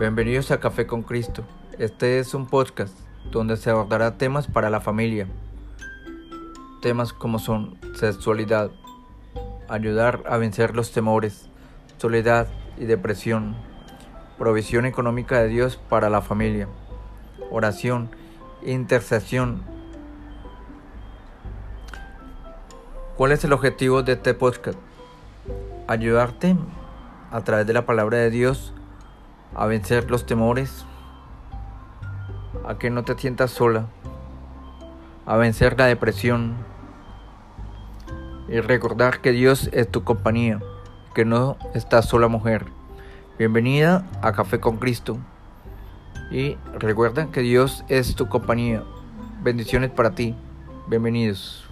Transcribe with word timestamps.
Bienvenidos 0.00 0.50
a 0.50 0.60
Café 0.60 0.86
con 0.86 1.02
Cristo. 1.02 1.44
Este 1.78 2.20
es 2.20 2.32
un 2.32 2.46
podcast 2.46 2.98
donde 3.30 3.58
se 3.58 3.68
abordará 3.68 4.16
temas 4.16 4.46
para 4.46 4.70
la 4.70 4.80
familia. 4.80 5.26
Temas 6.80 7.12
como 7.12 7.38
son 7.38 7.76
sexualidad, 7.96 8.70
ayudar 9.68 10.22
a 10.26 10.38
vencer 10.38 10.74
los 10.74 10.92
temores, 10.92 11.50
soledad 11.98 12.48
y 12.78 12.86
depresión, 12.86 13.54
provisión 14.38 14.86
económica 14.86 15.38
de 15.42 15.48
Dios 15.48 15.76
para 15.76 16.08
la 16.08 16.22
familia, 16.22 16.66
oración, 17.50 18.08
intercesión. 18.64 19.62
¿Cuál 23.18 23.32
es 23.32 23.44
el 23.44 23.52
objetivo 23.52 24.02
de 24.02 24.12
este 24.12 24.32
podcast? 24.32 24.78
Ayudarte 25.88 26.56
a 27.30 27.44
través 27.44 27.66
de 27.66 27.74
la 27.74 27.84
palabra 27.84 28.16
de 28.16 28.30
Dios 28.30 28.72
a 29.54 29.66
vencer 29.66 30.10
los 30.10 30.26
temores, 30.26 30.84
a 32.66 32.78
que 32.78 32.90
no 32.90 33.04
te 33.04 33.16
sientas 33.18 33.50
sola, 33.50 33.86
a 35.26 35.36
vencer 35.36 35.78
la 35.78 35.86
depresión 35.86 36.54
y 38.48 38.60
recordar 38.60 39.20
que 39.20 39.32
Dios 39.32 39.70
es 39.72 39.90
tu 39.90 40.04
compañía, 40.04 40.60
que 41.14 41.24
no 41.24 41.56
estás 41.74 42.06
sola 42.06 42.28
mujer. 42.28 42.66
Bienvenida 43.38 44.04
a 44.22 44.32
Café 44.32 44.60
con 44.60 44.78
Cristo 44.78 45.18
y 46.30 46.56
recuerda 46.78 47.30
que 47.30 47.40
Dios 47.40 47.84
es 47.88 48.14
tu 48.14 48.28
compañía. 48.28 48.82
Bendiciones 49.42 49.90
para 49.90 50.10
ti. 50.10 50.34
Bienvenidos. 50.88 51.69